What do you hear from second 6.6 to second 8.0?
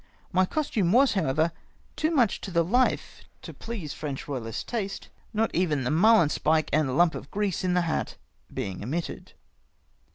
and the lump of grease in the